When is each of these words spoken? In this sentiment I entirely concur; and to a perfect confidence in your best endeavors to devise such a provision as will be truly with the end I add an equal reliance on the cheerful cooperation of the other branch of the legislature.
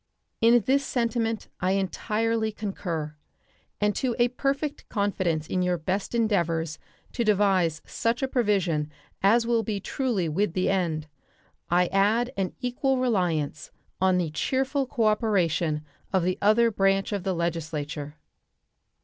In 0.41 0.63
this 0.65 0.83
sentiment 0.83 1.47
I 1.59 1.73
entirely 1.73 2.51
concur; 2.51 3.13
and 3.79 3.95
to 3.97 4.15
a 4.17 4.29
perfect 4.29 4.89
confidence 4.89 5.45
in 5.45 5.61
your 5.61 5.77
best 5.77 6.15
endeavors 6.15 6.79
to 7.11 7.23
devise 7.23 7.83
such 7.85 8.23
a 8.23 8.27
provision 8.27 8.89
as 9.21 9.45
will 9.45 9.61
be 9.61 9.79
truly 9.79 10.27
with 10.27 10.53
the 10.53 10.71
end 10.71 11.05
I 11.69 11.85
add 11.91 12.33
an 12.35 12.55
equal 12.61 12.97
reliance 12.97 13.69
on 14.01 14.17
the 14.17 14.31
cheerful 14.31 14.87
cooperation 14.87 15.85
of 16.11 16.23
the 16.23 16.39
other 16.41 16.71
branch 16.71 17.11
of 17.11 17.21
the 17.21 17.35
legislature. 17.35 18.15